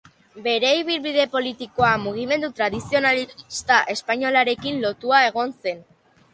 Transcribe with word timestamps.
Bere 0.45 0.69
ibilbide 0.77 1.25
politikoa 1.33 1.91
mugimendu 2.07 2.49
tradizionalista 2.61 3.79
espainolarekin 3.97 4.85
lotua 4.89 5.25
egon 5.31 5.59
zen. 5.65 5.89